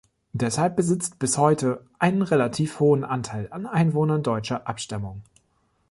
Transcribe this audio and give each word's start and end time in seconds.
Deshalb 0.33 0.75
besitzt 0.77 1.19
bis 1.19 1.37
heute 1.37 1.85
einen 1.99 2.23
relativ 2.23 2.79
hohen 2.79 3.03
Anteil 3.03 3.49
an 3.51 3.67
Einwohnern 3.67 4.23
deutscher 4.23 4.67
Abstammung. 4.67 5.21